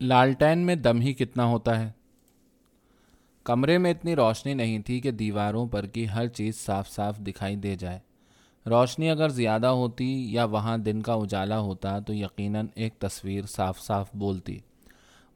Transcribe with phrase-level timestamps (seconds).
[0.00, 1.90] لالٹین میں دم ہی کتنا ہوتا ہے؟
[3.44, 7.56] کمرے میں اتنی روشنی نہیں تھی کہ دیواروں پر کی ہر چیز صاف صاف دکھائی
[7.56, 7.98] دے جائے۔
[8.66, 13.80] روشنی اگر زیادہ ہوتی یا وہاں دن کا اجالا ہوتا تو یقیناً ایک تصویر صاف
[13.80, 14.58] صاف بولتی۔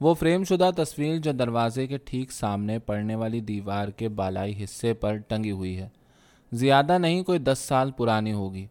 [0.00, 4.94] وہ فریم شدہ تصویر جو دروازے کے ٹھیک سامنے پڑنے والی دیوار کے بالائی حصے
[4.94, 5.88] پر ٹنگی ہوئی ہے۔
[6.52, 8.66] زیادہ نہیں، کوئی دس سال پرانی ہوگی۔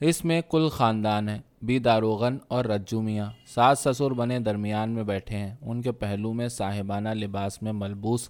[0.00, 5.02] اس میں کل خاندان ہے۔ بی داروغن اور رجو میاں ساس سسر بنے درمیان میں
[5.02, 8.28] بیٹھے ہیں۔ ان کے پہلو میں صاحبانہ لباس میں ملبوس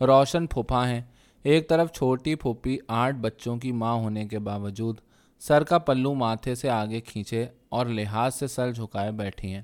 [0.00, 1.00] روشن پھوپھا ہیں۔
[1.42, 4.96] ایک طرف چھوٹی پھوپھی آٹھ بچوں کی ماں ہونے کے باوجود
[5.38, 9.62] سر کا پلو ماتھے سے آگے کھینچے اور لحاظ سے سر جھکائے بیٹھی ہیں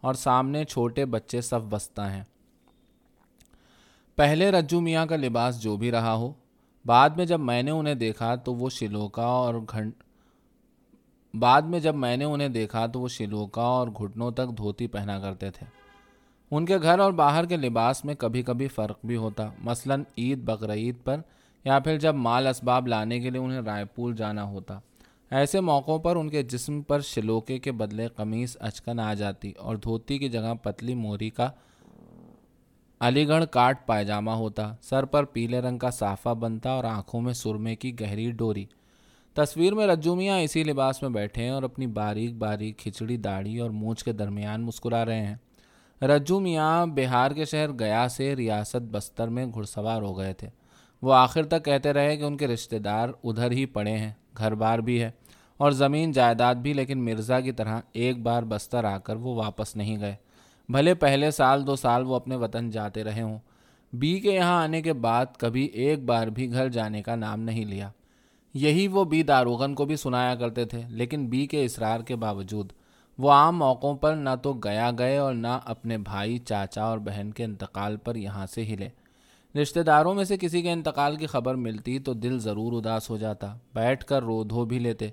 [0.00, 2.24] اور سامنے چھوٹے بچے صف بستہ ہیں۔
[4.16, 6.32] پہلے رجو میاں کا لباس جو بھی رہا ہو،
[6.84, 9.94] بعد میں جب میں نے انہیں دیکھا تو وہ شلوکا اور گھنٹ
[11.34, 15.18] بعد میں جب میں نے انہیں دیکھا تو وہ شلوکا اور گھٹنوں تک دھوتی پہنا
[15.18, 15.66] کرتے تھے۔
[16.50, 20.38] ان کے گھر اور باہر کے لباس میں کبھی کبھی فرق بھی ہوتا۔ مثلا عید،
[20.44, 21.20] بقرعید پر
[21.64, 24.78] یا پھر جب مال اسباب لانے کے لیے انہیں رائے پور جانا ہوتا۔
[25.30, 29.76] ایسے موقعوں پر ان کے جسم پر شلوکے کے بدلے قمیص اچکن آ جاتی اور
[29.76, 31.50] دھوتی کی جگہ پتلی موری کا
[33.00, 37.32] علی گڑھ کاٹ پائجامہ ہوتا۔ سر پر پیلے رنگ کا صافہ بنتا اور آنکھوں میں
[37.32, 38.64] سرمے کی گہری ڈوری۔
[39.34, 43.70] تصویر میں رجومیاں اسی لباس میں بیٹھے ہیں اور اپنی باریک باریک کھچڑی داڑھی اور
[43.70, 45.34] مونچھ کے درمیان مسکرا رہے ہیں۔
[46.04, 50.48] رجو میاں بہار کے شہر گیا سے ریاست بستر میں گھڑ سوار ہو گئے تھے۔
[51.02, 54.54] وہ آخر تک کہتے رہے کہ ان کے رشتہ دار ادھر ہی پڑے ہیں، گھر
[54.54, 55.10] بار بھی ہے
[55.56, 59.76] اور زمین جائیداد بھی، لیکن مرزا کی طرح ایک بار بستر آ کر وہ واپس
[59.76, 60.14] نہیں گئے۔
[60.68, 63.38] بھلے پہلے سال، دو سال وہ اپنے وطن جاتے رہے ہوں۔
[63.92, 67.64] بی کے یہاں آنے کے بعد کبھی ایک بار بھی گھر جانے کا نام نہیں
[67.64, 67.90] لیا۔
[68.54, 72.72] یہی وہ بی داروغن کو بھی سنایا کرتے تھے، لیکن بی کے اصرار کے باوجود
[73.18, 77.30] وہ عام موقعوں پر نہ تو گیا گئے اور نہ اپنے بھائی، چاچا اور بہن
[77.30, 78.88] کے انتقال پر یہاں سے ہلے۔
[79.58, 83.16] رشتہ داروں میں سے کسی کے انتقال کی خبر ملتی تو دل ضرور اداس ہو
[83.16, 85.08] جاتا، بیٹھ کر رو دھو بھی لیتے،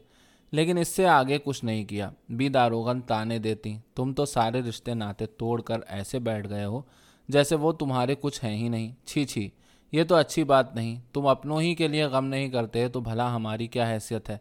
[0.51, 4.93] لیکن اس سے آگے کچھ نہیں کیا۔ بی داروغن تانے دیتی، تم تو سارے رشتے
[4.93, 6.81] ناطے توڑ کر ایسے بیٹھ گئے ہو
[7.27, 9.49] جیسے وہ تمہارے کچھ ہیں ہی نہیں۔ چھی چھی۔
[9.91, 13.35] یہ تو اچھی بات نہیں، تم اپنوں ہی کے لیے غم نہیں کرتے، تو بھلا
[13.35, 14.37] ہماری کیا حیثیت ہے؟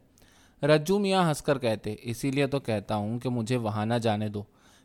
[0.66, 4.28] رجو میاں ہنس کر کہتے، اسی لیے تو کہتا ہوں کہ مجھے وہاں نہ جانے
[4.28, 4.42] دو۔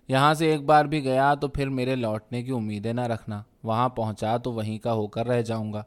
[0.08, 3.90] یہاں سے ایک بار بھی گیا تو پھر میرے لوٹنے کی امیدیں نہ رکھنا۔ وہاں
[3.90, 5.84] پہنچا تو وہیں کا ہو کر رہ جاؤں گا۔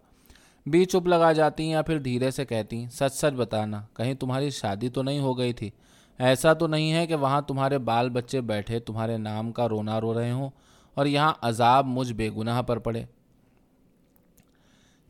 [0.66, 4.88] بی چپ لگا جاتی یا پھر دھیرے سے کہتی، سچ سچ بتانا، کہیں تمہاری شادی
[4.88, 5.70] تو نہیں ہو گئی تھی؟
[6.18, 10.14] ایسا تو نہیں ہے کہ وہاں تمہارے بال بچے بیٹھے، تمہارے نام کا رونا رو
[10.14, 10.50] رہے ہوں،
[10.94, 13.04] اور یہاں عذاب مجھ بے گناہ پر پڑے۔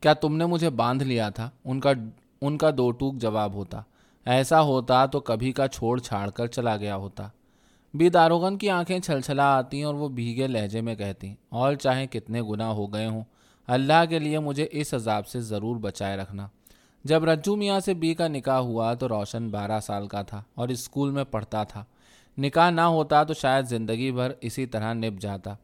[0.01, 1.93] کیا تم نے مجھے باندھ لیا تھا؟ ان کا
[2.41, 3.81] ان کا دو ٹوک جواب ہوتا۔
[4.25, 7.29] ایسا ہوتا تو کبھی کا چھوڑ چھاڑ کر چلا گیا ہوتا۔
[7.95, 12.06] بی داروغن کی آنکھیں چھل چھلا آتی اور وہ بھیگے لہجے میں کہتی اور چاہے
[12.06, 13.25] کتنے گناہ ہو گئے ہوں،
[13.67, 16.49] اللہ کے لیے مجھے اس عذاب سے ضرور بچائے رکھنا۔
[17.05, 20.69] جب رجو میاں سے بی کا نکاح ہوا تو روشن بارہ سال کا تھا اور
[20.69, 21.85] اسکول میں پڑھتا تھا۔
[22.39, 25.55] نکاح نہ ہوتا تو شاید زندگی بھر اسی طرح نپ جاتا۔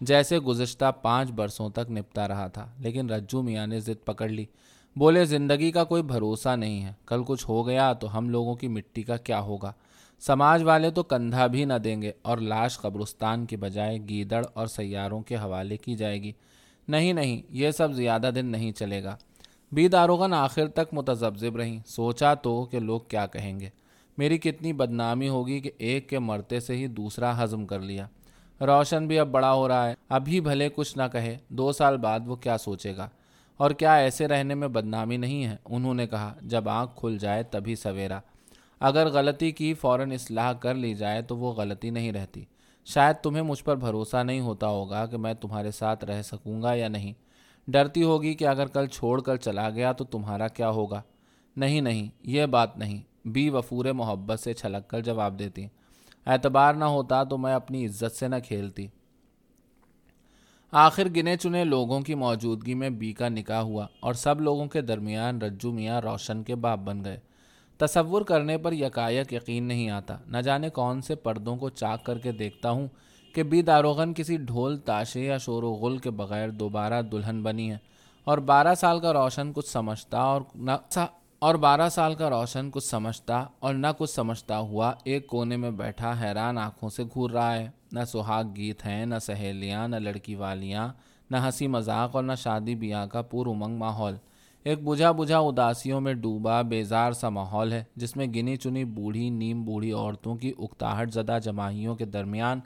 [0.00, 4.44] جیسے گزشتہ پانچ برسوں تک نپتا رہا تھا، لیکن رجو میاں نے ضد پکڑ لی۔
[4.96, 8.68] بولے، زندگی کا کوئی بھروسہ نہیں ہے۔ کل کچھ ہو گیا تو ہم لوگوں کی
[8.68, 9.72] مٹی کا کیا ہوگا؟
[10.20, 14.66] سماج والے تو کندھا بھی نہ دیں گے اور لاش قبرستان کے بجائے گیدڑ اور
[14.66, 16.32] سیاروں کے حوالے کی جائے گی۔
[16.88, 19.16] نہیں نہیں، یہ سب زیادہ دن نہیں چلے گا۔
[19.72, 23.68] بی داروغن آخر تک متذبذب رہیں۔ سوچا تو کہ لوگ کیا کہیں گے۔
[24.18, 28.06] میری کتنی بدنامی ہوگی کہ ایک کے مرتے سے ہی دوسرا ہضم کر لیا۔
[28.60, 32.20] روشن بھی اب بڑا ہو رہا ہے۔ ابھی بھلے کچھ نہ کہے۔ دو سال بعد
[32.26, 33.08] وہ کیا سوچے گا۔
[33.56, 37.42] اور کیا ایسے رہنے میں بدنامی نہیں ہے؟ انہوں نے کہا، جب آنکھ کھل جائے
[37.42, 38.20] تبھی سویرا۔
[38.80, 42.44] اگر غلطی کی فوراً اصلاح کر لی جائے تو وہ غلطی نہیں رہتی۔
[42.84, 46.74] شاید تمہیں مجھ پر بھروسہ نہیں ہوتا ہوگا کہ میں تمہارے ساتھ رہ سکوں گا
[46.74, 47.12] یا نہیں۔
[47.68, 51.02] ڈرتی ہوگی کہ اگر کل چھوڑ کر چلا گیا تو تمہارا کیا ہوگا؟
[51.56, 55.66] نہیں نہیں، یہ بات نہیں۔ بی وفور محبت سے چھلک کر جواب دیتی
[56.26, 58.86] اعتبار نہ ہوتا تو میں اپنی عزت سے نہ کھیلتی۔
[60.72, 64.80] آخر گنے چنے لوگوں کی موجودگی میں بی کا نکاح ہوا اور سب لوگوں کے
[64.80, 67.20] درمیان رجو میاں روشن کے باپ بن گئے۔
[67.78, 72.18] تصور کرنے پر یکایک یقین نہیں آتا۔ نہ جانے کون سے پردوں کو چاک کر
[72.18, 72.88] کے دیکھتا ہوں
[73.34, 77.70] کہ بی داروغن کسی ڈھول تاشے یا شور و غل کے بغیر دوبارہ دلہن بنی
[77.70, 77.78] ہے
[78.24, 80.70] اور بارہ سال کا روشن کچھ سمجھتا اور نہ
[81.38, 85.70] اور بارہ سال کا روشن کچھ سمجھتا اور نہ کچھ سمجھتا ہوا ایک کونے میں
[85.70, 90.34] بیٹھا حیران آنکھوں سے گھور رہا ہے۔ نہ سہاگ گیت ہیں، نہ سہیلیاں، نہ لڑکی
[90.34, 90.88] والیاں،
[91.30, 94.16] نہ ہنسی مذاق اور نہ شادی بیاہ کا پور امنگ ماحول۔
[94.64, 99.30] ایک بجھا بجھا اداسیوں میں ڈوبا بیزار سا ماحول ہے، جس میں گنی چنی بوڑھی،
[99.30, 102.60] نیم بوڑھی عورتوں کی اکتاہٹ زدہ جماہیوں کے درمیان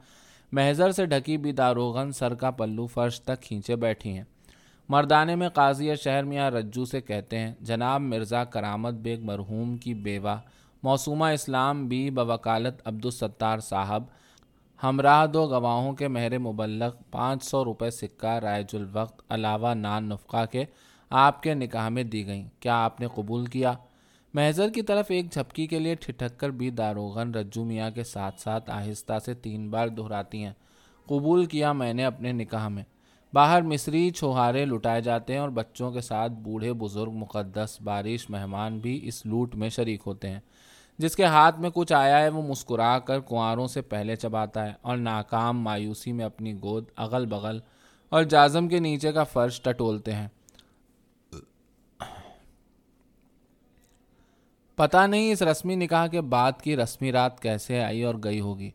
[0.52, 4.24] محضر سے ڈھکی بھی داروغن سر کا پلو فرش تک کھینچے بیٹھی ہیں۔
[4.88, 9.94] مردانے میں قاضی شہر میاں رجو سے کہتے ہیں، جناب مرزا کرامت بیگ مرحوم کی
[9.94, 10.36] بیوہ،
[10.82, 14.02] موسومہ اسلام بی بوکالت عبدالستار صاحب،
[14.82, 20.44] ہمراہ دو گواہوں کے مہر مبلغ پانچ سو روپے سکہ رائج الوقت علاوہ نان نفقہ
[20.46, 20.64] کے
[21.10, 23.72] آپ کے نکاح میں دی گئیں۔ کیا آپ نے قبول کیا؟
[24.34, 28.40] محضر کی طرف ایک جھپکی کے لیے ٹھٹک کر بھی داروغن رجو میاں کے ساتھ
[28.40, 30.52] ساتھ آہستہ سے تین بار دہراتی ہیں۔
[31.06, 32.82] قبول کیا میں نے اپنے نکاح میں۔
[33.34, 38.78] باہر مصری چھوہارے لٹائے جاتے ہیں اور بچوں کے ساتھ بوڑھے بزرگ مقدس بارش مہمان
[38.78, 40.40] بھی اس لوٹ میں شریک ہوتے ہیں۔
[40.98, 44.72] جس کے ہاتھ میں کچھ آیا ہے، وہ مسکرا کر کنواروں سے پہلے چباتا ہے
[44.82, 47.58] اور ناکام مایوسی میں اپنی گود اغل بغل
[48.08, 50.28] اور جازم کے نیچے کا فرش ٹٹولتے ہیں۔
[54.74, 58.70] پتہ نہیں اس رسمی نکاح کے بعد کی رسمی رات کیسے آئی اور گئی ہوگی۔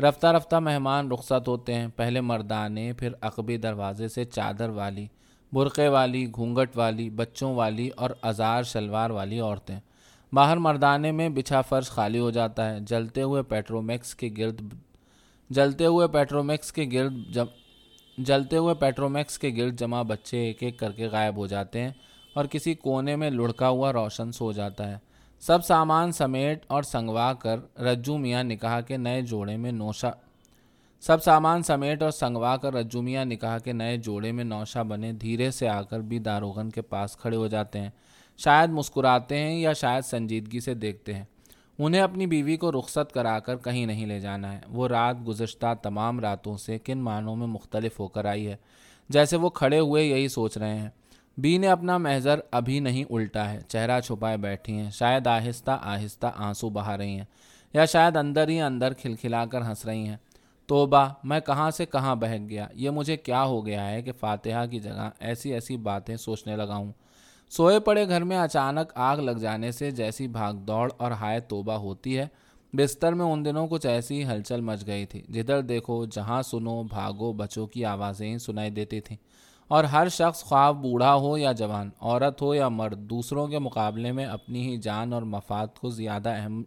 [0.00, 5.06] رفتہ رفتہ مہمان رخصت ہوتے ہیں۔ پہلے مردانے، پھر عقبی دروازے سے چادر والی،
[5.52, 9.80] برقعے والی گھونگٹ والی، بچوں والی اور ازار شلوار والی عورتیں۔
[10.32, 14.62] باہر مردانے میں بچھا فرش خالی ہو جاتا ہے۔ جلتے ہوئے پیٹرومیکس کے گرد،
[15.50, 17.44] جلتے ہوئے پیٹرومیکس کے گرد جم،
[18.18, 21.90] جلتے ہوئے پیٹرومیکس کے گرد جمع بچے ایک ایک کر کے غائب ہو جاتے ہیں
[22.34, 25.09] اور کسی کونے میں لڑکا ہوا روشن سو جاتا ہے۔
[25.40, 30.10] سب سامان سمیٹ اور سنگوا کر رجو میاں نکاح کے نئے جوڑے میں نوشا۔
[31.00, 35.12] سب سامان سمیٹ اور سنگوا کر رجو میاں نکاح کے نئے جوڑے میں نوشا بنے،
[35.12, 37.90] دھیرے سے آ کر بھی داروغن کے پاس کھڑے ہو جاتے ہیں۔
[38.36, 41.24] شاید مسکراتے ہیں یا شاید سنجیدگی سے دیکھتے ہیں۔
[41.78, 45.66] انہیں اپنی بیوی کو رخصت کرا کر کہیں نہیں لے جانا ہے۔ وہ رات گزشتہ
[45.82, 48.56] تمام راتوں سے کن معنوں میں مختلف ہو کر آئی ہے۔
[49.08, 50.90] جیسے وہ کھڑے ہوئے یہی سوچ رہے ہیں۔
[51.38, 56.26] بی نے اپنا محضر ابھی نہیں الٹا ہے۔ چہرہ چھپائے بیٹھی ہیں۔ شاید آہستہ آہستہ
[56.36, 57.24] آنسو بہا رہی ہیں
[57.74, 60.16] یا شاید اندر ہی اندر کھلکھلا کر ہنس رہی ہیں۔
[60.66, 64.66] توبہ، میں کہاں سے کہاں بہک گیا؟ یہ مجھے کیا ہو گیا ہے کہ فاتحہ
[64.66, 66.92] کی جگہ ایسی ایسی باتیں سوچنے لگا ہوں۔
[67.50, 71.72] سوئے پڑے گھر میں اچانک آگ لگ جانے سے جیسی بھاگ دوڑ اور ہائے توبہ
[71.72, 72.26] ہوتی ہے،
[72.72, 77.32] بستر میں ان دنوں کچھ ایسی ہلچل مچ گئی تھی۔ جدھر دیکھو، جہاں سنو، بھاگو،
[77.32, 79.16] بچوں کی آوازیں ہی سنائی دیتی تھیں۔
[79.70, 84.12] اور ہر شخص خواب بوڑھا ہو یا جوان، عورت ہو یا مرد، دوسروں کے مقابلے
[84.12, 86.62] میں اپنی ہی جان اور مفاد کو زیادہ اہم،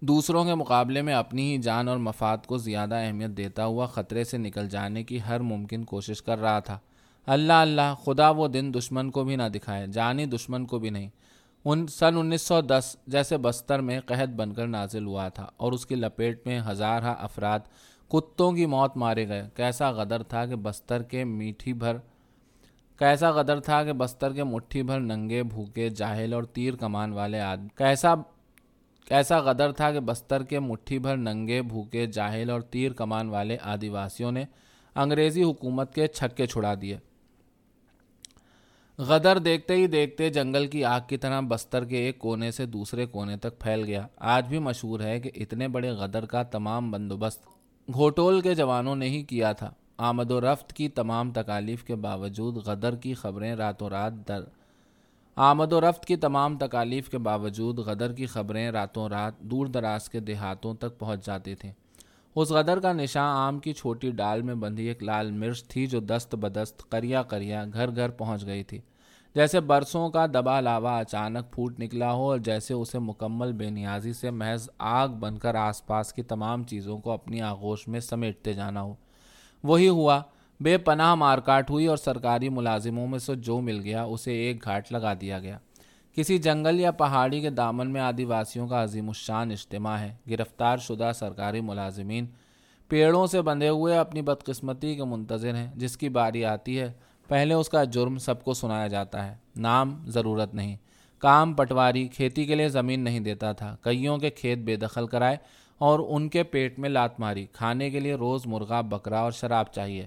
[0.00, 4.24] دوسروں کے مقابلے میں اپنی ہی جان اور مفاد کو زیادہ اہمیت دیتا ہوا خطرے
[4.24, 6.78] سے نکل جانے کی ہر ممکن کوشش کر رہا تھا۔
[7.26, 11.08] اللہ اللہ، خدا وہ دن دشمن کو بھی نہ دکھائے، جانی دشمن کو بھی نہیں۔
[11.64, 15.72] ان، سن انیس سو دس جیسے بستر میں قحط بن کر نازل ہوا تھا اور
[15.72, 17.60] اس کی لپیٹ میں ہزارہ افراد
[18.12, 21.96] کتوں کی موت مارے گئے۔ کیسا غدر تھا کہ بستر کے میٹھی بھر،
[22.98, 27.40] کیسا غدر تھا کہ بستر کے مٹھی بھر ننگے، بھوکے، جاہل اور تیر کمان والے
[27.40, 28.14] آدمی۔ کیسا
[29.08, 33.56] کیسا غدر تھا کہ بستر کے مٹھی بھر ننگے، بھوکے، جاہل اور تیر کمان والے
[33.62, 34.44] آدی واسیوں نے
[34.94, 36.98] انگریزی حکومت کے چھکے چھڑا دیے۔
[38.98, 43.06] غدر دیکھتے ہی دیکھتے جنگل کی آگ کی طرح بستر کے ایک کونے سے دوسرے
[43.06, 47.51] کونے تک پھیل گیا۔ آج بھی مشہور ہے کہ اتنے بڑے غدر کا تمام بندوبست
[47.88, 52.56] گھوٹول کے جوانوں نے ہی کیا تھا۔ آمد و رفت کی تمام تکالیف کے باوجود
[52.56, 54.44] غدر کی خبریں راتوں رات در
[55.36, 60.08] آمد و رفت کی تمام تکالیف کے باوجود غدر کی خبریں راتوں رات دور دراز
[60.08, 61.72] کے دیہاتوں تک پہنچ جاتی تھیں۔
[62.34, 66.00] اس غدر کا نشاں آم کی چھوٹی ڈال میں بندھی ایک لال مرچ تھی جو
[66.00, 68.80] دست بدست کریا کریا گھر گھر پہنچ گئی تھی۔
[69.34, 74.12] جیسے برسوں کا دبا لاوا اچانک پھوٹ نکلا ہو اور جیسے اسے مکمل بے نیازی
[74.12, 78.52] سے محض آگ بن کر آس پاس کی تمام چیزوں کو اپنی آغوش میں سمیٹتے
[78.52, 78.94] جانا ہو۔
[79.64, 80.22] وہی ہوا،
[80.60, 84.92] بے پناہ مارکاٹ ہوئی اور سرکاری ملازموں میں سے جو مل گیا، اسے ایک گھاٹ
[84.92, 85.58] لگا دیا گیا۔
[86.16, 90.78] کسی جنگل یا پہاڑی کے دامن میں آدی واسیوں کا عظیم الشان اجتماع ہے۔ گرفتار
[90.78, 92.26] شدہ سرکاری ملازمین
[92.88, 96.92] پیڑوں سے بندھے ہوئے اپنی بدقسمتی کے منتظر ہیں، جس کی باری آتی ہے۔
[97.28, 100.76] پہلے اس کا جرم سب کو سنایا جاتا ہے، نام ضرورت نہیں۔
[101.18, 105.36] کام، پٹواری، کھیتی کے لیے زمین نہیں دیتا تھا۔ کئیوں کے کھیت بے دخل کرائے
[105.78, 109.66] اور ان کے پیٹ میں لات ماری۔ کھانے کے لیے روز مرغا، بکرا اور شراب
[109.72, 110.06] چاہیے۔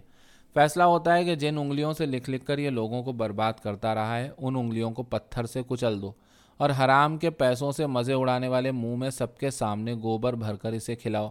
[0.54, 3.96] فیصلہ ہوتا ہے کہ جن انگلیوں سے لکھ لکھ کر یہ لوگوں کو برباد کرتا
[3.96, 6.12] رہا ہے، ان انگلیوں کو پتھر سے کچل دو۔
[6.58, 10.56] اور حرام کے پیسوں سے مزے اڑانے والے منہ میں سب کے سامنے گوبر بھر
[10.56, 11.30] کر اسے کھلاؤ۔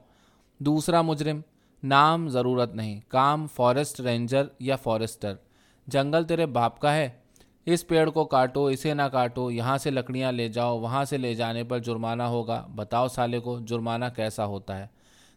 [0.59, 1.41] دوسرا مجرم،
[1.83, 5.35] نام ضرورت نہیں۔ کام فارسٹ رینجر یا فارسٹر۔
[5.87, 7.09] جنگل تیرے باپ کا ہے۔
[7.67, 11.35] اس پیڑ کو کاٹو، اسے نہ کاٹو، یہاں سے لکڑیاں لے جاؤ، وہاں سے لے
[11.35, 14.87] جانے پر جرمانہ ہوگا۔ بتاؤ سالے کو جرمانہ کیسا ہوتا ہے۔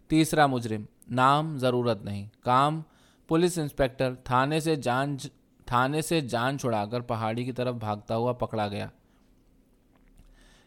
[0.08, 2.82] تیسرا مجرم، نام ضرورت نہیں۔ کام،
[3.27, 5.18] پولیس انسپکٹر تھانے سے جان
[5.66, 8.88] تھانے سے جان چھڑا کر پہاڑی کی طرف بھاگتا ہوا پکڑا گیا۔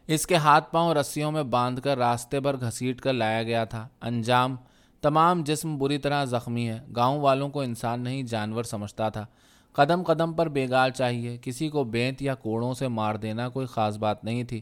[0.07, 3.87] اس کے ہاتھ پاؤں رسیوں میں باندھ کر راستے پر گھسیٹ کر لایا گیا تھا۔
[4.01, 4.55] انجام،
[5.01, 9.25] تمام جسم بری طرح زخمی ہے گاؤں والوں کو انسان نہیں، جانور سمجھتا تھا۔
[9.73, 13.97] قدم قدم پر بیگال چاہیے۔ کسی کو بینت یا کوڑوں سے مار دینا کوئی خاص
[13.97, 14.61] بات نہیں تھی۔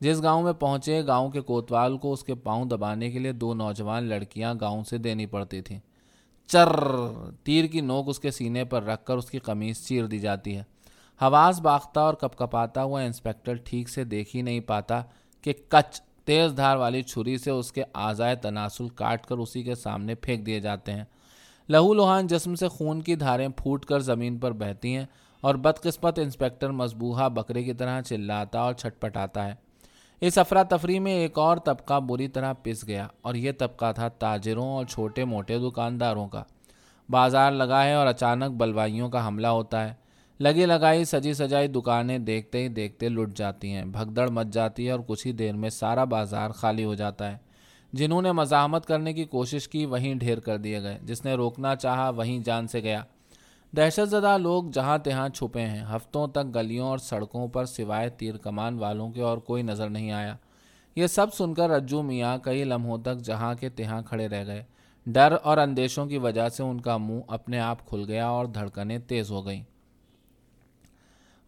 [0.00, 3.54] جس گاؤں میں پہنچے، گاؤں کے کوتوال کو اس کے پاؤں دبانے کے لیے دو
[3.54, 5.80] نوجوان لڑکیاں گاؤں سے دینی پڑتی تھیں۔
[6.46, 6.68] چر!
[7.44, 10.56] تیر کی نوک اس کے سینے پر رکھ کر اس کی قمیص چیر دی جاتی
[10.56, 10.62] ہے۔
[11.22, 15.02] حواس باختہ اور کپ کپاتا ہوا انسپیکٹر ٹھیک سے دیکھ ہی نہیں پاتا
[15.42, 19.74] کہ کچ تیز دھار والی چھری سے اس کے آزائے تناسل کاٹ کر اسی کے
[19.74, 21.04] سامنے پھینک دیے جاتے ہیں۔
[21.70, 25.04] لہو لوہان جسم سے خون کی دھاریں پھوٹ کر زمین پر بہتی ہیں
[25.40, 29.54] اور بدقسمت انسپیکٹر مضبوحہ بکرے کی طرح چلاتا اور چھٹ پٹاتا ہے۔
[30.20, 34.68] اس افراتفری میں ایک اور طبقہ بری طرح پس گیا اور یہ طبقہ تھا تاجروں
[34.68, 36.42] اور چھوٹے موٹے دکانداروں کا۔
[37.08, 39.94] بازار لگا ہے اور اچانک بلوائیوں کا حملہ ہوتا ہے۔
[40.40, 44.90] لگی لگائی، سجی سجائی دکانیں دیکھتے ہی دیکھتے لٹ جاتی ہیں۔ بھگدڑ مچ جاتی ہے
[44.90, 47.49] اور کچھ ہی دیر میں سارا بازار خالی ہو جاتا ہے۔
[47.92, 51.76] جنہوں نے مزاحمت کرنے کی کوشش کی، وہیں ڈھیر کر دیے گئے۔ جس نے روکنا
[51.76, 53.02] چاہا، وہیں جان سے گیا۔
[53.76, 58.36] دہشت زدہ لوگ جہاں تہاں چھپے ہیں۔ ہفتوں تک گلیوں اور سڑکوں پر سوائے تیر
[58.36, 60.36] کمان والوں کے اور کوئی نظر نہیں آیا۔
[60.96, 64.62] یہ سب سن کر رجو میاں کئی لمحوں تک جہاں کے تہاں کھڑے رہ گئے۔
[65.06, 68.98] ڈر اور اندیشوں کی وجہ سے ان کا منہ اپنے آپ کھل گیا اور دھڑکنیں
[68.98, 69.62] تیز ہو گئیں۔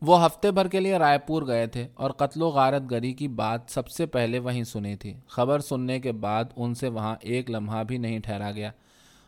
[0.03, 3.29] وہ ہفتے بھر کے لیے رائے پور گئے تھے اور قتل و غارت گری کی
[3.29, 7.51] بات سب سے پہلے وہیں سنی تھی۔ خبر سننے کے بعد ان سے وہاں ایک
[7.51, 8.71] لمحہ بھی نہیں ٹھہرا گیا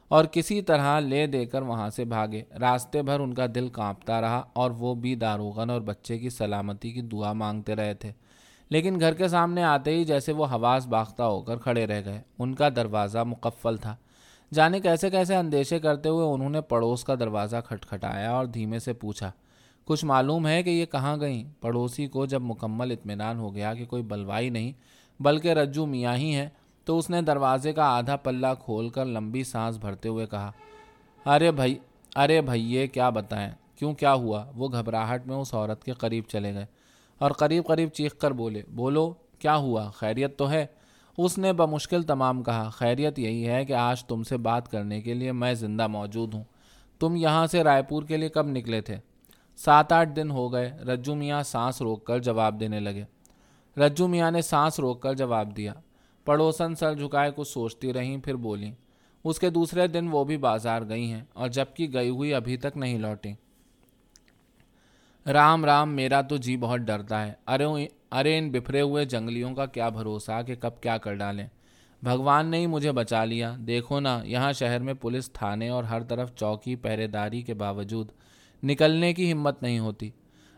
[0.08, 4.20] اور کسی طرح لے دے کر وہاں سے بھاگے۔ راستے بھر ان کا دل کانپتا
[4.20, 8.12] رہا اور وہ بھی داروغن اور بچے کی سلامتی کی دعا مانگتے رہے تھے۔
[8.68, 12.20] لیکن گھر کے سامنے آتے ہی جیسے وہ حواس باختہ ہو کر کھڑے رہ گئے۔
[12.38, 13.96] ان کا دروازہ مقفل تھا۔
[14.54, 18.92] جانے کیسے کیسے اندیشے کرتے ہوئے انہوں نے پڑوس کا دروازہ کھٹکھٹایا اور دھیمے سے
[18.92, 19.30] پوچھا
[19.84, 23.84] کچھ معلوم ہے کہ یہ کہاں گئیں؟ پڑوسی کو جب مکمل اطمینان ہو گیا کہ
[23.84, 24.72] کوئی بلوائی نہیں،
[25.20, 26.48] بلکہ رجو میاں ہی ہے
[26.84, 30.50] تو اس نے دروازے کا آدھا پلہ کھول کر لمبی سانس بھرتے ہوئے کہا،
[31.26, 31.78] ارے بھائی
[32.16, 36.54] ارے بھائی کیا بتائیں؟ کیوں کیا ہوا وہ گھبراہٹ میں اس عورت کے قریب چلے
[36.54, 36.66] گئے
[37.20, 40.66] اور قریب قریب چیخ کر بولے، بولو، کیا ہوا؟ خیریت تو ہے
[41.18, 45.14] اس نے بمشکل تمام کہا، خیریت یہی ہے کہ آج تم سے بات کرنے کے
[45.14, 46.44] لیے میں زندہ موجود ہوں۔
[47.00, 48.96] تم یہاں سے رائے پور کے لیے کب نکلے تھے؟
[49.56, 53.04] سات آٹھ دن ہو گئے، رجو میاں سانس روک کر جواب دینے لگے۔
[53.76, 55.72] رجو میاں نے سانس روک کر جواب دیا۔
[56.24, 58.72] پڑوسن سر جھکائے کچھ سوچتی رہیں، پھر بولیں،
[59.24, 62.76] اس کے دوسرے دن وہ بھی بازار گئی ہیں اور جبکہ گئی ہوئی ابھی تک
[62.76, 63.34] نہیں لوٹیں۔
[65.26, 69.66] رام رام، میرا تو جی بہت ڈرتا ہے۔ ارے ارے، ان بفرے ہوئے جنگلیوں کا
[69.66, 71.46] کیا بھروسہ کہ کب کیا کر ڈالیں۔
[72.02, 76.02] بھگوان نے ہی مجھے بچا لیا۔ دیکھو نا، یہاں شہر میں پولیس تھانے اور ہر
[76.02, 78.12] طرف چوکی پہرے داری کے باوجود
[78.64, 80.10] نکلنے کی ہمت نہیں ہوتی۔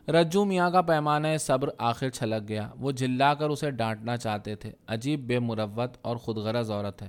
[0.08, 4.72] رجو میاں کا پیمانہ صبر آخر چھلک گیا۔ وہ جلا کر اسے ڈانٹنا چاہتے تھے۔
[4.86, 7.08] عجیب بے مروت اور خود غرض عورت ہے۔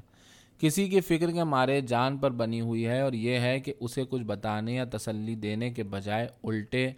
[0.59, 4.03] کسی کی فکر کے مارے جان پر بنی ہوئی ہے اور یہ ہے کہ اسے
[4.09, 6.91] کچھ بتانے یا تسلی دینے کے بجائے الٹے۔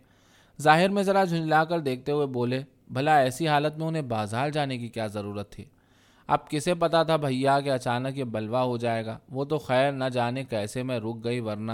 [0.61, 4.77] ظاہر میں ذرا جھنجلا کر دیکھتے ہوئے بولے، بھلا ایسی حالت میں انہیں بازار جانے
[4.77, 5.65] کی کیا ضرورت تھی؟
[6.27, 9.91] اب کسے پتا تھا بھیا کہ اچانک یہ بلوا ہو جائے گا۔ وہ تو خیر
[9.91, 11.71] نہ جانے کیسے میں رک گئی ورنہ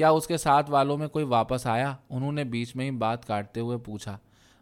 [0.00, 3.26] کیا اس کے ساتھ والوں میں کوئی واپس آیا؟ انہوں نے بیچ میں ہی بات
[3.26, 4.18] کاٹتے ہوئے پوچھا۔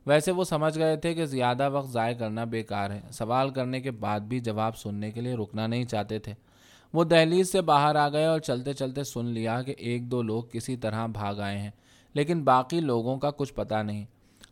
[0.07, 3.91] ویسے وہ سمجھ گئے تھے کہ زیادہ وقت ضائع کرنا بیکار ہے۔ سوال کرنے کے
[3.91, 6.35] بعد بھی جواب سننے کے لیے رکنا نہیں چاہتے تھے۔
[6.93, 10.43] وہ دہلیز سے باہر آ گئے اور چلتے چلتے سن لیا کہ ایک دو لوگ
[10.53, 11.71] کسی طرح بھاگ آئے ہیں،
[12.15, 14.05] لیکن باقی لوگوں کا کچھ پتہ نہیں۔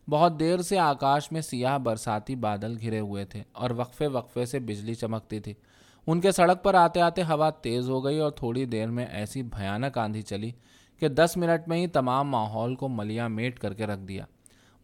[0.09, 4.59] بہت دیر سے آکاش میں سیاہ برساتی بادل گھرے ہوئے تھے اور وقفے وقفے سے
[4.59, 5.53] بجلی چمکتی تھی۔
[6.07, 9.43] ان کے سڑک پر آتے آتے ہوا تیز ہو گئی اور تھوڑی دیر میں ایسی
[9.43, 10.51] بھیانک آندھی چلی
[10.99, 14.25] کہ دس منٹ میں ہی تمام ماحول کو ملیا میٹ کر کے رکھ دیا۔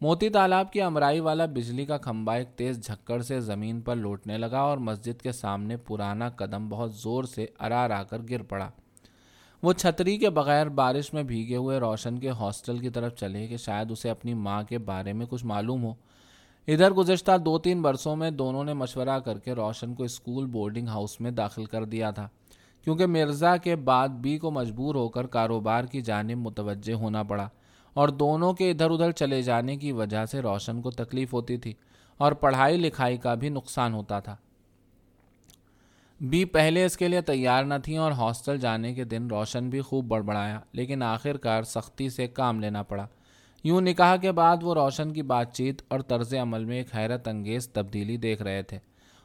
[0.00, 4.38] موتی تالاب کی امرائی والا بجلی کا کھمبا ایک تیز جھکڑ سے زمین پر لوٹنے
[4.38, 8.70] لگا اور مسجد کے سامنے پرانا قدم بہت زور سے ارار آ کر گر پڑا۔
[9.62, 13.56] وہ چھتری کے بغیر بارش میں بھیگے ہوئے روشن کے ہاسٹل کی طرف چلے کہ
[13.56, 15.94] شاید اسے اپنی ماں کے بارے میں کچھ معلوم ہو۔
[16.68, 20.88] ادھر گزشتہ دو تین برسوں میں دونوں نے مشورہ کر کے روشن کو اسکول بورڈنگ
[20.88, 22.26] ہاؤس میں داخل کر دیا تھا،
[22.86, 27.48] کیونکہ مرزا کے بعد بی کو مجبور ہو کر کاروبار کی جانب متوجہ ہونا پڑا
[27.96, 31.72] اور دونوں کے ادھر ادھر چلے جانے کی وجہ سے روشن کو تکلیف ہوتی تھی
[32.20, 34.36] اور پڑھائی لکھائی کا بھی نقصان ہوتا تھا۔
[36.20, 39.80] بی پہلے اس کے لیے تیار نہ تھیں اور ہاسٹل جانے کے دن روشن بھی
[39.80, 43.06] خوب بڑبڑایا، لیکن آخر کار سختی سے کام لینا پڑا۔
[43.64, 47.28] یوں نکاح کے بعد وہ روشن کی بات چیت اور طرز عمل میں ایک حیرت
[47.28, 48.78] انگیز تبدیلی دیکھ رہے تھے۔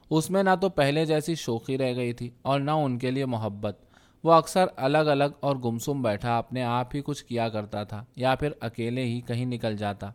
[0.10, 3.26] اس میں نہ تو پہلے جیسی شوخی رہ گئی تھی اور نہ ان کے لیے
[3.26, 3.78] محبت۔
[4.24, 8.36] وہ اکثر الگ الگ اور گمسم بیٹھا اپنے آپ ہی کچھ کیا کرتا تھا یا
[8.36, 10.12] پھر اکیلے ہی کہیں نکل جاتا۔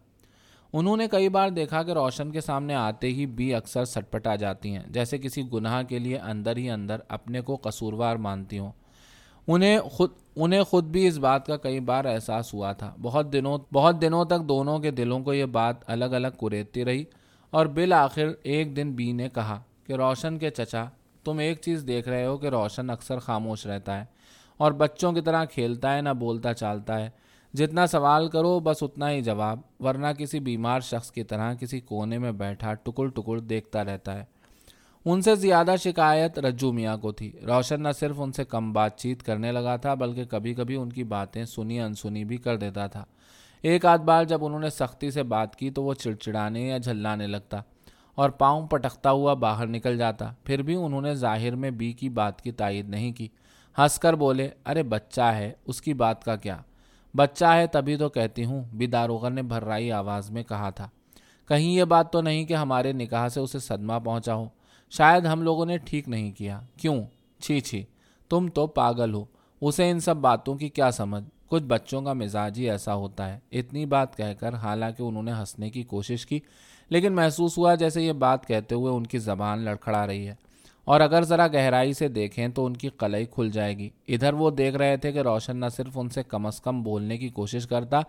[0.73, 4.77] انہوں نے کئی بار دیکھا کہ روشن کے سامنے آتے ہی بھی اکثر سٹپٹا جاتی
[4.77, 8.73] ہیں، جیسے کسی گناہ کے لیے اندر ہی اندر اپنے کو قصوروار مانتی ہوں۔
[9.49, 13.59] انہیں خود انہیں خود بھی اس بات کا کئی بار احساس ہوا تھا۔ بہت دنوں
[13.73, 17.05] بہت دنوں تک دونوں کے دلوں کو یہ بات الگ الگ کریتی رہی
[17.51, 20.85] اور بالآخر ایک دن بی نے کہا کہ روشن کے چچا،
[21.25, 24.05] تم ایک چیز دیکھ رہے ہو کہ روشن اکثر خاموش رہتا ہے
[24.57, 27.11] اور بچوں کی طرح کھیلتا ہے، نہ بولتا چالتا ہے۔
[27.55, 32.19] جتنا سوال کرو، بس اتنا ہی جواب، ورنہ کسی بیمار شخص کی طرح کسی کونے
[32.19, 34.25] میں بیٹھا ٹکڑ ٹکڑ دیکھتا رہتا ہے۔
[35.05, 38.99] ان سے زیادہ شکایت رجو میاں کو تھی۔ روشن نہ صرف ان سے کم بات
[38.99, 42.87] چیت کرنے لگا تھا، بلکہ کبھی کبھی ان کی باتیں سنی انسنی بھی کر دیتا
[42.87, 43.05] تھا۔
[43.63, 47.27] ایک آدھ بار جب انہوں نے سختی سے بات کی تو وہ چڑچڑانے یا جھلانے
[47.27, 47.61] لگتا
[48.15, 52.09] اور پاؤں پٹکتا ہوا باہر نکل جاتا۔ پھر بھی انہوں نے ظاہر میں بی کی
[52.09, 53.29] بات کی تائید نہیں کی۔
[53.79, 56.57] ہنس کر بولے، ارے بچہ ہے، اس کی بات کا کیا؟
[57.17, 60.89] بچہ ہے تبھی تو کہتی ہوں، بھی داروغر نے بھررائی آواز میں کہا تھا۔
[61.49, 64.49] کہیں یہ بات تو نہیں کہ ہمارے نکاح سے اسے صدمہ پہنچا ہو۔
[64.97, 67.05] شاید ہم لوگوں نے ٹھیک نہیں کیا۔ کیوں؟
[67.41, 67.85] چھی چھی،
[68.29, 69.25] تم تو پاگل ہو۔
[69.61, 73.39] اسے ان سب باتوں کی کیا سمجھ؟ کچھ بچوں کا مزاج ہی ایسا ہوتا ہے۔
[73.53, 76.41] اتنی بات کہہ کر حالانکہ انہوں نے ہنسنے کی کوشش کی،
[76.89, 80.35] لیکن محسوس ہوا جیسے یہ بات کہتے ہوئے ان کی زبان لڑکھڑا رہی ہے۔
[80.85, 84.51] اور اگر ذرا گہرائی سے دیکھیں تو ان کی قلعی کھل جائے گی۔ ادھر وہ
[84.51, 87.67] دیکھ رہے تھے کہ روشن نہ صرف ان سے کم از کم بولنے کی کوشش
[87.67, 88.01] کرتا،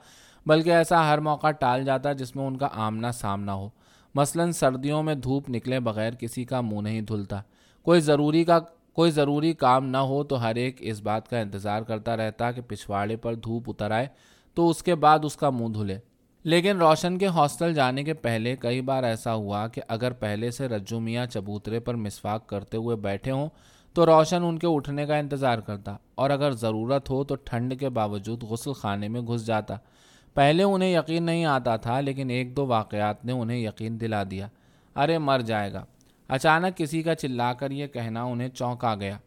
[0.45, 3.69] بلکہ ایسا ہر موقع ٹال جاتا جس میں ان کا آمنا سامنا ہو۔
[4.15, 7.41] مثلا سردیوں میں دھوپ نکلے بغیر کسی کا منہ نہیں دھلتا۔
[7.81, 8.59] کوئی ضروری کا
[8.93, 12.61] کوئی ضروری کام نہ ہو تو ہر ایک اس بات کا انتظار کرتا رہتا کہ
[12.61, 14.07] پچھواڑے پر دھوپ اتر آئے
[14.53, 15.97] تو اس کے بعد اس کا منہ دھلے۔
[16.43, 20.67] لیکن روشن کے ہاسٹل جانے کے پہلے کئی بار ایسا ہوا کہ اگر پہلے سے
[20.67, 23.49] رجو میاں چبوترے پر مسواک کرتے ہوئے بیٹھے ہوں
[23.93, 27.89] تو روشن ان کے اٹھنے کا انتظار کرتا اور اگر ضرورت ہو تو ٹھنڈ کے
[27.89, 29.75] باوجود غسل خانے میں گھس جاتا۔
[30.35, 34.47] پہلے انہیں یقین نہیں آتا تھا، لیکن ایک دو واقعات نے انہیں یقین دلا دیا۔
[34.95, 35.85] ارے، مر جائے گا۔
[36.27, 39.17] اچانک کسی کا چلا کر یہ کہنا انہیں چونک آ گیا۔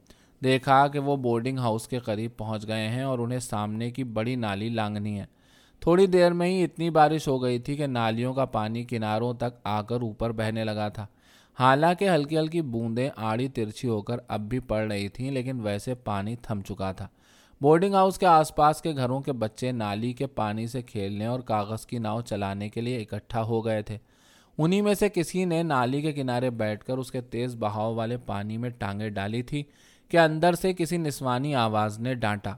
[0.45, 4.35] دیکھا کہ وہ بورڈنگ ہاؤس کے قریب پہنچ گئے ہیں اور انہیں سامنے کی بڑی
[4.35, 5.25] نالی لانگنی ہے۔
[5.81, 9.59] تھوڑی دیر میں ہی اتنی بارش ہو گئی تھی کہ نالیوں کا پانی کناروں تک
[9.65, 11.07] آ کر اوپر بہنے لگا تھا۔
[11.61, 15.95] حالانکہ ہلکی ہلکی بوندیں آڑی ترچھی ہو کر اب بھی پڑ رہی تھیں، لیکن ویسے
[15.95, 17.09] پانی تھم چکا تھا۔
[17.61, 21.41] بورڈنگ ہاؤس کے آس پاس کے گھروں کے بچے نالی کے پانی سے کھیلنے اور
[21.41, 23.99] کاغذ کی ناؤ چلانے کے لیے اکٹھا ہو گئے تھے۔
[24.59, 28.17] انہی میں سے کسی نے نالی کے کنارے بیٹھ کر اس کے تیز بہاؤ والے
[28.17, 29.63] پانی میں ٹانگیں ڈالی تھی
[30.09, 32.53] کہ اندر سے کسی نسوانی آواز نے ڈانٹا۔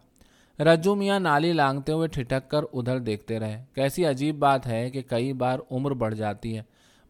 [0.58, 5.02] رجو میاں نالی لانگتے ہوئے ٹھٹک کر ادھر دیکھتے رہے۔ کیسی عجیب بات ہے کہ
[5.02, 6.62] کئی بار عمر بڑھ جاتی ہے۔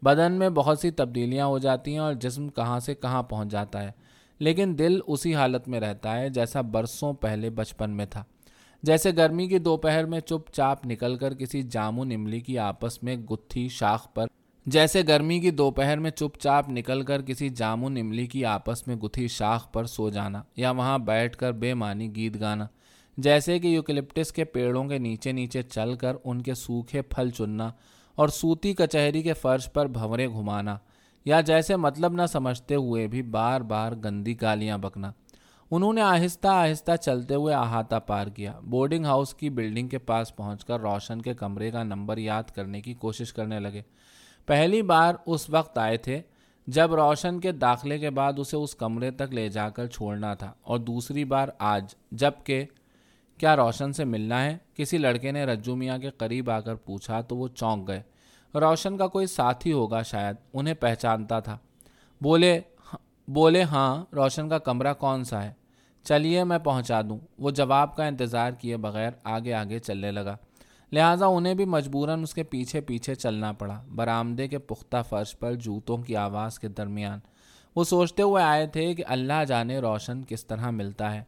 [0.02, 3.82] بدن میں بہت سی تبدیلیاں ہو جاتی ہیں اور جسم کہاں سے کہاں پہنچ جاتا
[3.82, 4.09] ہے۔
[4.40, 8.24] لیکن دل اسی حالت میں رہتا ہے جیسا برسوں پہلے بچپن میں تھا۔
[8.82, 13.16] جیسے گرمی کی دوپہر میں چپ چاپ نکل کر کسی جامن املی کی آپس میں
[13.16, 14.26] گتھی شاخ پر،
[14.66, 18.96] جیسے گرمی کی دوپہر میں چپ چاپ نکل کر کسی جامن املی کی آپس میں
[18.96, 22.66] گتھی شاخ پر سو جانا یا وہاں بیٹھ کر بے معنی گیت گانا،
[23.18, 27.70] جیسے کہ یوکلپٹس کے پیڑوں کے نیچے نیچے چل کر ان کے سوکھے پھل چننا
[28.18, 30.76] اور سوتی کچہری کے فرش پر بھنورے گھمانا۔
[31.24, 35.12] یا جیسے مطلب نہ سمجھتے ہوئے بھی بار بار گندی گالیاں بکنا۔
[35.70, 40.36] انہوں نے آہستہ آہستہ چلتے ہوئے احاطہ پار کیا۔ بورڈنگ ہاؤس کی بلڈنگ کے پاس
[40.36, 43.82] پہنچ کر روشن کے کمرے کا نمبر یاد کرنے کی کوشش کرنے لگے۔
[44.46, 46.20] پہلی بار اس وقت آئے تھے
[46.66, 50.52] جب روشن کے داخلے کے بعد اسے اس کمرے تک لے جا کر چھوڑنا تھا۔
[50.62, 52.64] اور دوسری بار آج، جبکہ
[53.38, 57.20] کیا روشن سے ملنا ہے؟ کسی لڑکے نے رجو میاں کے قریب آ کر پوچھا
[57.20, 58.02] تو وہ چونک گئے۔
[58.54, 61.58] روشن کا کوئی ساتھی ہوگا شاید، انہیں پہچانتا تھا۔
[62.20, 62.60] بولے
[63.28, 65.52] بولے ہاں روشن کا کمرہ کون سا ہے؟
[66.04, 70.36] چلیے، میں پہنچا دوں۔ وہ جواب کا انتظار کیے بغیر آگے آگے چلنے لگا۔
[70.92, 75.54] لہٰذا انہیں بھی مجبوراً اس کے پیچھے پیچھے چلنا پڑا۔ برآمدے کے پختہ فرش پر
[75.54, 77.18] جوتوں کی آواز کے درمیان۔
[77.76, 81.22] وہ سوچتے ہوئے آئے تھے کہ اللہ جانے روشن کس طرح ملتا ہے۔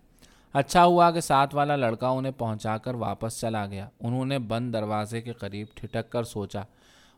[0.53, 4.73] اچھا ہوا کہ ساتھ والا لڑکا انہیں پہنچا کر واپس چلا گیا۔ انہوں نے بند
[4.73, 6.63] دروازے کے قریب ٹھٹک کر سوچا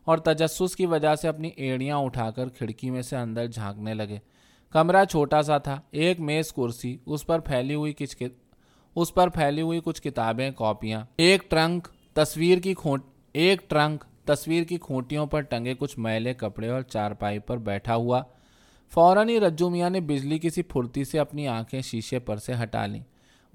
[0.05, 4.17] اور تجسس کی وجہ سے اپنی ایڑیاں اٹھا کر کھڑکی میں سے اندر جھانکنے لگے۔
[4.71, 8.23] کمرہ چھوٹا سا تھا، ایک میز کرسی، اس پر پھیلی ہوئی کچھ
[8.95, 13.01] اس پر پھیلی ہوئی کچھ کتابیں، کاپیاں۔ ایک ٹرنک تصویر کی کھوٹ
[13.33, 18.21] ایک ٹرنک تصویر کی کھوٹیوں پر ٹنگے کچھ میلے، کپڑے اور چارپائی پر بیٹھا ہوا۔
[18.93, 22.85] فوراً ہی رجو میاں نے بجلی کسی پھرتی سے اپنی آنکھیں شیشے پر سے ہٹا
[22.85, 23.03] لیں۔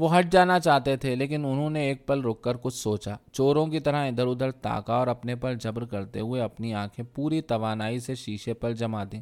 [0.00, 3.66] وہ ہٹ جانا چاہتے تھے، لیکن انہوں نے ایک پل رک کر کچھ سوچا۔ چوروں
[3.66, 7.98] کی طرح ادھر ادھر تاکا اور اپنے پر جبر کرتے ہوئے اپنی آنکھیں پوری توانائی
[7.98, 9.20] سے شیشے پر جما دیں۔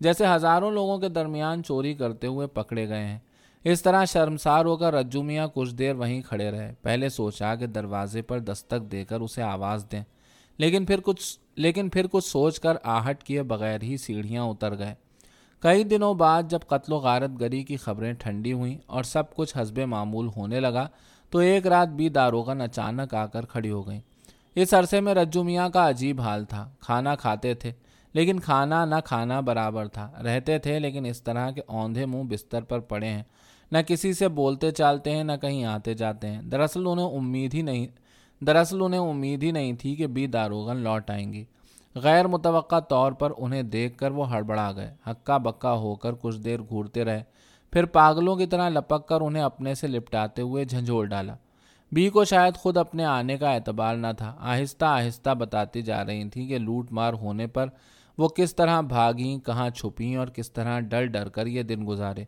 [0.00, 3.18] جیسے ہزاروں لوگوں کے درمیان چوری کرتے ہوئے پکڑے گئے ہیں۔
[3.64, 7.66] اس طرح شرمسار ہو کر رجو میاں کچھ دیر وہیں کھڑے رہے۔ پہلے سوچا کہ
[7.66, 10.02] دروازے پر دستک دے کر اسے آواز دیں،
[10.58, 14.94] لیکن پھر کچھ، لیکن پھر کچھ سوچ کر آہٹ کیے بغیر ہی سیڑھیاں اتر گئے۔
[15.62, 19.56] کئی دنوں بعد جب قتل و غارت گری کی خبریں ٹھنڈی ہوئیں اور سب کچھ
[19.56, 20.88] حسب معمول ہونے لگا،
[21.30, 24.00] تو ایک رات بھی داروغن اچانک آ کر کھڑی ہو گئیں۔
[24.54, 27.72] اس عرصے میں رجو میاں کا عجیب حال تھا۔ کھانا کھاتے تھے،
[28.12, 32.62] لیکن کھانا نہ کھانا برابر تھا۔ رہتے تھے، لیکن اس طرح کے اوندھے منہ بستر
[32.62, 33.22] پر پڑے ہیں۔
[33.72, 37.62] نہ کسی سے بولتے چالتے ہیں، نہ کہیں آتے جاتے ہیں۔ دراصل انہیں امید ہی
[37.62, 37.86] نہیں،
[38.44, 41.44] دراصل انہیں امید ہی نہیں تھی کہ بی داروغن لوٹ آئیں گی
[41.94, 46.38] غیر متوقع طور پر انہیں دیکھ کر وہ ہڑبڑا گئے۔ ہکا بکا ہو کر کچھ
[46.38, 47.22] دیر گھورتے رہے۔
[47.72, 51.34] پھر پاگلوں کی طرح لپک کر انہیں اپنے سے لپٹاتے ہوئے جھنجھوڑ ڈالا۔
[51.92, 56.28] بی کو شاید خود اپنے آنے کا اعتبار نہ تھا۔ آہستہ آہستہ بتاتی جا رہی
[56.28, 57.68] تھیں کہ لوٹ مار ہونے پر
[58.18, 62.24] وہ کس طرح بھاگیں، کہاں چھپیں اور کس طرح ڈر ڈر کر یہ دن گزارے۔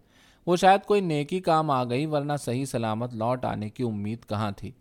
[0.46, 4.50] وہ شاید کوئی نیکی کام آ گئی، ورنہ صحیح سلامت لوٹ آنے کی امید کہاں
[4.50, 4.72] تھی۔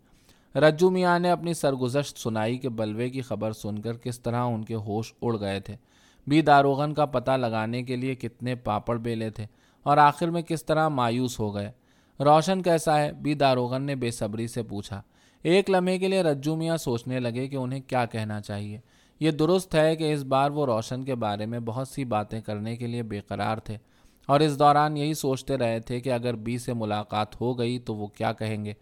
[0.60, 4.64] رجو میاں نے اپنی سرگزشت سنائی کہ بلوے کی خبر سن کر کس طرح ان
[4.64, 5.76] کے ہوش اڑ گئے تھے۔
[6.26, 9.46] بی داروغن کا پتہ لگانے کے لیے کتنے پاپڑ بیلے تھے
[9.82, 11.72] اور آخر میں کس طرح مایوس ہو گئے۔
[12.20, 15.02] روشن کیسا ہے؟ بی داروغن نے بے صبری سے پوچھا۔
[15.42, 18.78] ایک لمحے کے لیے رجو میاں سوچنے لگے کہ انہیں کیا کہنا چاہیے۔
[19.20, 22.76] یہ درست ہے کہ اس بار وہ روشن کے بارے میں بہت سی باتیں کرنے
[22.76, 23.76] کے لیے بے قرار تھے
[24.26, 27.94] اور اس دوران یہی سوچتے رہے تھے کہ اگر بی سے ملاقات ہو گئی تو
[27.94, 28.72] وہ کیا کہیں گے۔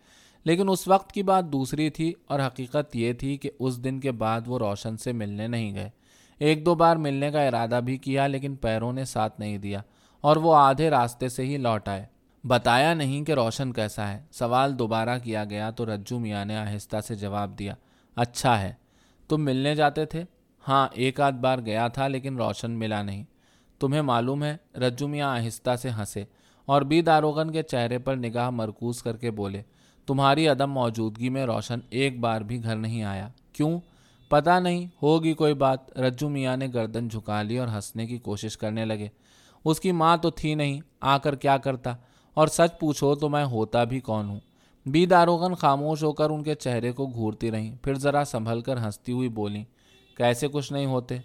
[0.44, 4.12] لیکن اس وقت کی بات دوسری تھی اور حقیقت یہ تھی کہ اس دن کے
[4.12, 5.90] بعد وہ روشن سے ملنے نہیں گئے۔
[6.38, 9.80] ایک دو بار ملنے کا ارادہ بھی کیا لیکن پیروں نے ساتھ نہیں دیا
[10.20, 12.06] اور وہ آدھے راستے سے ہی لوٹ آئے۔
[12.44, 16.96] بتایا نہیں کہ روشن کیسا ہے۔ سوال دوبارہ کیا گیا تو رجو میاں نے آہستہ
[17.00, 17.74] سے جواب دیا
[18.16, 18.72] اچھا ہے۔
[19.28, 20.24] تم ملنے جاتے تھے؟
[20.68, 23.24] ہاں ایک آدھ بار گیا تھا لیکن روشن ملا نہیں۔
[23.80, 26.24] تمہیں معلوم ہے رجو میاں آہستہ سے ہنسے
[26.64, 29.62] اور بی داروغن کے چہرے پر نگاہ مرکوز کر کے بولے
[30.06, 33.80] تمہاری عدم موجودگی میں روشن ایک بار بھی گھر نہیں آیا۔ کیوں؟
[34.28, 38.58] پتہ نہیں، ہوگی کوئی بات۔ رجو میاں نے گردن جھکا لی اور ہنسنے کی کوشش
[38.58, 39.08] کرنے لگے۔
[39.64, 41.94] اس کی ماں تو تھی نہیں، آ کر کیا کرتا؟
[42.34, 44.40] اور سچ پوچھو تو میں ہوتا بھی کون ہوں؟
[44.86, 48.76] بی داروغن خاموش ہو کر ان کے چہرے کو گھورتی رہیں۔ پھر ذرا سنبھل کر
[48.76, 49.64] ہنستی ہوئی بولیں،
[50.16, 51.18] کیسے کچھ نہیں ہوتے؟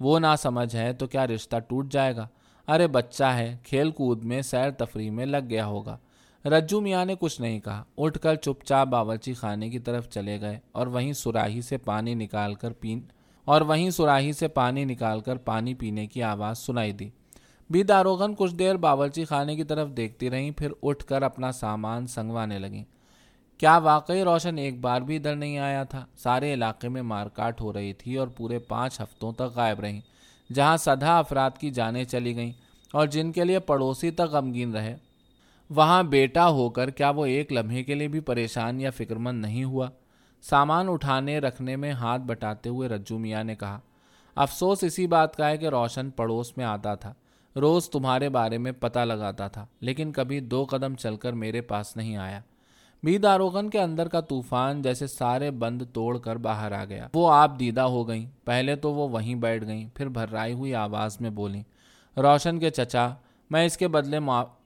[0.00, 2.28] وہ نہ سمجھ ہے تو کیا رشتہ ٹوٹ جائے گا؟
[2.68, 5.98] ارے بچہ ہے، کھیل کود میں سیر تفریح میں لگ گیا ہوگا۔
[6.44, 10.40] رجو میاں نے کچھ نہیں کہا۔ اٹھ کر چپ چاپ باورچی خانے کی طرف چلے
[10.40, 13.00] گئے اور وہیں سراہی سے پانی نکال کر پین
[13.44, 17.08] اور وہیں سراہی سے پانی نکال کر پانی پینے کی آواز سنائی دی۔
[17.70, 22.06] بی داروغن کچھ دیر باورچی خانے کی طرف دیکھتی رہیں، پھر اٹھ کر اپنا سامان
[22.06, 22.84] سنگوانے لگیں۔
[23.58, 27.60] کیا واقعی روشن ایک بار بھی ادھر نہیں آیا تھا؟ سارے علاقے میں مار کاٹ
[27.60, 30.00] ہو رہی تھی اور پورے پانچ ہفتوں تک غائب رہیں،
[30.52, 32.52] جہاں سدھا افراد کی جانیں چلی گئیں
[32.92, 34.96] اور جن کے لیے پڑوسی تک غمگین رہے۔
[35.70, 39.40] وہاں بیٹا ہو کر کیا وہ ایک لمحے کے لیے بھی پریشان یا فکر مند
[39.42, 39.88] نہیں ہوا؟
[40.42, 43.80] سامان اٹھانے رکھنے میں ہاتھ بٹاتے ہوئے رجو میاں نے کہا،
[44.34, 47.14] افسوس اسی بات کا ہے کہ روشن پڑوس میں آتا تھا۔
[47.56, 51.96] روز تمہارے بارے میں پتہ لگاتا تھا، لیکن کبھی دو قدم چل کر میرے پاس
[51.96, 52.40] نہیں آیا۔
[53.02, 57.32] بی داروغن کے اندر کا طوفان جیسے سارے بند توڑ کر باہر آ گیا۔ وہ
[57.32, 61.30] آپ دیدہ ہو گئیں۔ پہلے تو وہ وہیں بیٹھ گئیں، پھر بھررائی ہوئی آواز میں
[61.30, 61.62] بولیں،
[62.16, 63.08] روشن کے چچا،
[63.50, 64.18] میں اس کے بدلے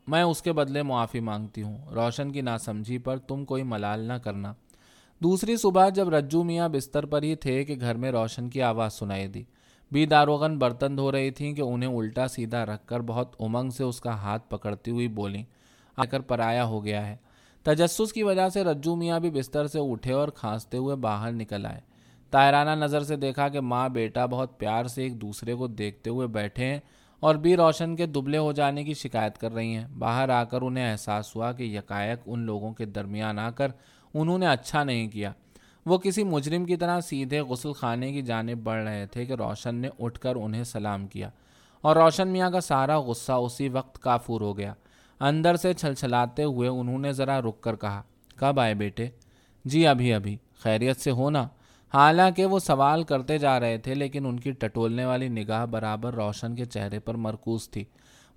[0.08, 4.12] میں اس کے بدلے معافی مانگتی ہوں۔ روشن کی ناسمجھی پر تم کوئی ملال نہ
[4.12, 4.54] کرنا۔
[5.22, 8.92] دوسری صبح جب رجو میاں بستر پر ہی تھے کہ گھر میں روشن کی آواز
[8.92, 9.44] سنائی دی۔
[9.92, 13.84] بی داروغن برتن دھو رہی تھیں کہ انہیں الٹا سیدھا رکھ کر بہت امنگ سے
[13.84, 15.42] اس کا ہاتھ پکڑتی ہوئی بولی
[15.96, 17.16] آ کر پرایا ہو گیا ہے۔
[17.62, 21.66] تجسس کی وجہ سے رجو میاں بھی بستر سے اٹھے اور کھانستے ہوئے باہر نکل
[21.66, 21.80] آئے۔
[22.30, 26.26] تائرانہ نظر سے دیکھا کہ ماں بیٹا بہت پیار سے ایک دوسرے کو دیکھتے ہوئے
[26.26, 26.78] بیٹھے ہیں۔
[27.20, 30.62] اور بی روشن کے دبلے ہو جانے کی شکایت کر رہی ہیں۔ باہر آ کر
[30.62, 33.68] انہیں احساس ہوا کہ یکایک ان لوگوں کے درمیان آ کر
[34.14, 35.32] انہوں نے اچھا نہیں کیا۔
[35.86, 39.74] وہ کسی مجرم کی طرح سیدھے غسل خانے کی جانب بڑھ رہے تھے کہ روشن
[39.74, 41.30] نے اٹھ کر انہیں سلام کیا۔
[41.80, 44.74] اور روشن میاں کا سارا غصہ اسی وقت کافور ہو گیا۔
[45.20, 48.02] اندر سے چھل چھلاتے ہوئے انہوں نے ذرا رک کر کہا،
[48.36, 49.08] کب آئے بیٹے؟
[49.64, 51.48] جی ابھی ابھی۔ خیریت سے ہونا
[51.94, 56.54] حالانکہ وہ سوال کرتے جا رہے تھے، لیکن ان کی ٹٹولنے والی نگاہ برابر روشن
[56.54, 57.84] کے چہرے پر مرکوز تھی۔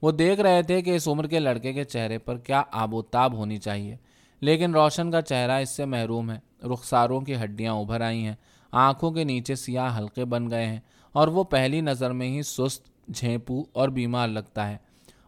[0.01, 3.01] وہ دیکھ رہے تھے کہ اس عمر کے لڑکے کے چہرے پر کیا آب و
[3.01, 3.95] تاب ہونی چاہیے۔
[4.39, 8.35] لیکن روشن کا چہرہ اس سے محروم ہے۔ رخساروں کی ہڈیاں ابھر آئی ہیں۔
[8.71, 10.79] آنکھوں کے نیچے سیاہ حلقے بن گئے ہیں
[11.11, 14.77] اور وہ پہلی نظر میں ہی سست، جھیپو اور بیمار لگتا ہے۔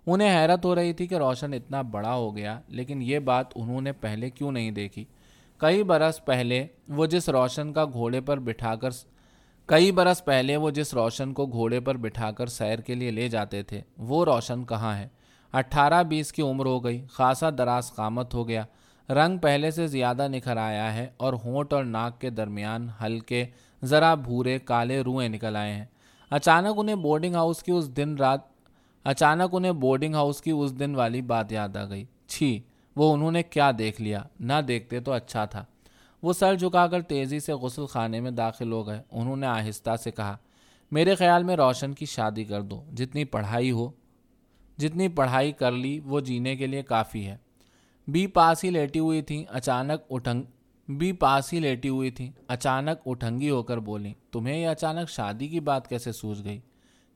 [0.08, 3.82] انہیں حیرت ہو رہی تھی کہ روشن اتنا بڑا ہو گیا، لیکن یہ بات انہوں
[3.82, 5.06] نے پہلے کیوں نہیں دیکھی؟
[5.64, 8.90] کئی برس پہلے وہ جس روشن کا گھوڑے پر بٹھا کر
[9.66, 13.30] کئی برس پہلے وہ جس روشن کو گھوڑے پر بٹھا کر سیر کے لیے لے
[13.30, 15.08] جاتے تھے، وہ روشن کہاں ہے؟
[15.54, 18.64] اٹھارہ بیس کی عمر ہو گئی، خاصا دراز قامت ہو گیا۔
[19.10, 23.46] رنگ پہلے سے زیادہ نکھر آیا ہے اور ہونٹ اور ناک کے درمیان ہلکے،
[23.84, 25.86] ذرا بھورے، کالے روئیں نکل آئے ہیں۔
[26.30, 28.40] اچانک انہیں بورڈنگ ہاؤس کی اس دن رات
[29.04, 32.60] اچانک انہیں بورڈنگ ہاؤس کی اس دن والی بات یاد آ گئی۔ چھی
[32.96, 35.66] وہ انہوں نے کیا دیکھ لیا؟ نہ دیکھتے تو اچھا تھا۔
[36.22, 39.96] وہ سر جھکا کر تیزی سے غسل خانے میں داخل ہو گئے۔ انہوں نے آہستہ
[39.96, 40.38] سے کہا،
[40.92, 43.92] میرے خیال میں روشن کی شادی کر دو۔ جتنی پڑھائی ہو،
[44.78, 47.38] جتنی پڑھائی کر لی، وہ جینے کے لیے کافی ہے۔
[48.08, 50.44] بی پاس ہی لیٹی ہوئی تھیں، اچانک اٹھنگ،
[50.88, 55.48] بی پاس ہی لیٹی ہوئی تھیں، اچانک اٹھنگی ہو کر بولیں، تمہیں یہ اچانک شادی
[55.48, 56.60] کی بات کیسے سوچ گئی؟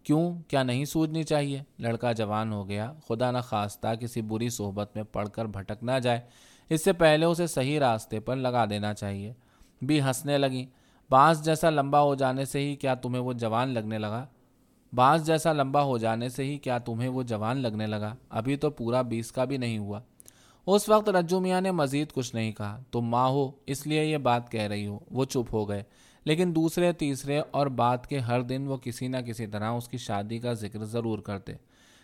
[0.08, 4.96] کیوں؟ کیا نہیں سوچنی چاہیے؟ لڑکا جوان ہو گیا۔ خدا نہ خواستہ کسی بری صحبت
[4.96, 6.20] میں پڑھ کر بھٹک نہ جائے۔
[6.70, 9.34] اس سے پہلے اسے صحیح راستے پر لگا دینا چاہیے۔
[9.82, 10.66] بھی ہنسنے لگیں۔
[11.10, 14.26] بانس جیسا لمبا ہو جانے سے ہی کیا تمہیں وہ جوان لگنے لگا؟
[14.94, 18.70] بانس جیسا لمبا ہو جانے سے ہی کیا تمہیں وہ جوان لگنے لگا؟ ابھی تو
[18.70, 20.00] پورا بیس کا بھی نہیں ہوا۔
[20.68, 24.18] اس وقت رجو میاں نے مزید کچھ نہیں کہا۔ تم ماں ہو، اس لیے یہ
[24.18, 25.84] بات کہہ رہی ہو۔ وہ چپ ہو گئے۔
[26.28, 29.98] لیکن دوسرے، تیسرے اور بات کے ہر دن وہ کسی نہ کسی طرح اس کی
[29.98, 31.54] شادی کا ذکر ضرور کرتے۔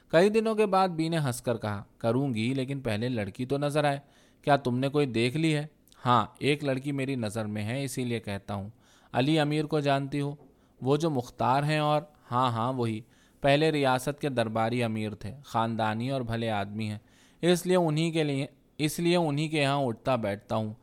[0.07, 3.57] کئی دنوں کے بعد بی نے ہنس کر کہا، کروں گی، لیکن پہلے لڑکی تو
[3.57, 3.99] نظر آئے۔
[4.41, 5.65] کیا تم نے کوئی دیکھ لی ہے؟
[6.05, 8.69] ہاں ایک لڑکی میری نظر میں ہے، اسی لیے کہتا ہوں۔
[9.11, 10.35] علی امیر کو جانتی ہو؟
[10.81, 13.01] وہ جو مختار ہیں اور ہاں ہاں وہی۔
[13.41, 16.99] پہلے ریاست کے درباری امیر تھے، خاندانی اور بھلے آدمی ہیں۔
[17.41, 18.45] اس لیے انہی کے لیے،
[18.77, 20.73] اس لیے انہی کے یہاں اٹھتا بیٹھتا ہوں۔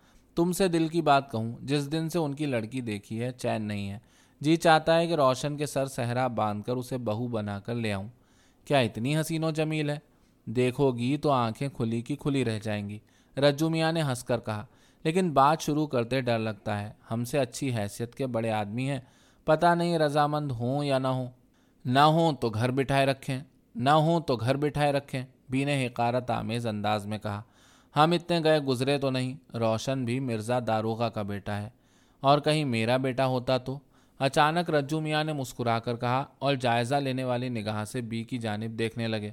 [0.40, 3.62] تم سے دل کی بات کہوں، جس دن سے ان کی لڑکی دیکھی ہے، چین
[3.62, 3.98] نہیں ہے۔
[4.40, 7.92] جی چاہتا ہے کہ روشن کے سر صحرا باندھ کر اسے بہو بنا کر لے
[7.92, 8.09] آؤں۔
[8.64, 9.98] کیا اتنی حسین و جمیل ہے؟
[10.44, 12.98] دیکھو گی تو آنکھیں کھلی کی کھلی رہ جائیں گی۔
[13.37, 14.66] رجو میاں نے ہنس کر کہا،
[15.05, 19.00] لیکن بات شروع کرتے ڈر لگتا ہے۔ ہم سے اچھی حیثیت کے بڑے آدمی ہیں۔
[19.44, 21.26] پتہ نہیں رضامند ہوں یا نہ ہوں۔
[21.85, 23.40] نہ ہوں تو گھر بٹھائے رکھیں۔
[23.74, 27.42] نہ ہوں تو گھر بٹھائے رکھیں۔ بی نے حقارت آمیز انداز میں کہا۔
[27.96, 31.68] ہم اتنے گئے گزرے تو نہیں، روشن بھی مرزا داروغہ کا بیٹا ہے۔
[32.20, 33.79] اور کہیں میرا بیٹا ہوتا تو؟
[34.18, 38.38] اچانک رجو میاں نے مسکرا کر کہا اور جائزہ لینے والی نگاہ سے بی کی
[38.38, 39.31] جانب دیکھنے لگے۔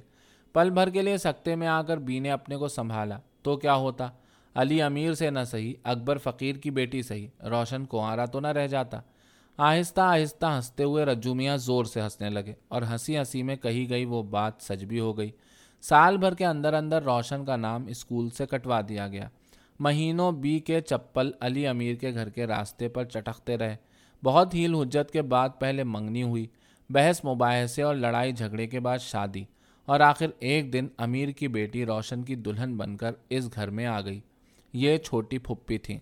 [0.52, 3.74] پل بھر کے لیے سکتے میں آ کر بی نے اپنے کو سنبھالا۔ تو کیا
[3.74, 4.08] ہوتا؟
[4.54, 8.66] علی امیر سے نہ صحیح، اکبر فقیر کی بیٹی صحیح۔ روشن کنوارا تو نہ رہ
[8.66, 9.00] جاتا۔
[9.56, 13.90] آہستہ آہستہ ہنستے ہوئے رجو میاں زور سے ہنسنے لگے اور ہنسی ہنسی میں کہی
[13.90, 15.30] گئی وہ بات سچ بھی ہو گئی۔
[15.80, 19.28] سال بھر کے اندر اندر روشن کا نام اسکول سے کٹوا دیا گیا۔
[19.80, 23.76] مہینوں بی کے چپل علی امیر کے گھر کے راستے پر چٹکتے رہے۔
[24.24, 26.46] بہت ہیل حجت کے بعد پہلے منگنی ہوئی۔
[26.90, 29.44] بحث مباحثے اور لڑائی جھگڑے کے بعد شادی۔
[29.86, 33.86] اور آخر ایک دن امیر کی بیٹی روشن کی دلہن بن کر اس گھر میں
[33.86, 34.20] آ گئی۔
[34.72, 35.98] یہ چھوٹی پھپھی تھیں